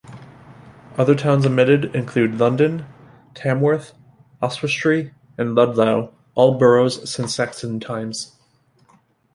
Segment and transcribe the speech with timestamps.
[0.97, 2.87] Other towns omitted include London,
[3.35, 3.93] Tamworth,
[4.41, 8.35] Oswestry and Ludlow, all boroughs since Saxon times.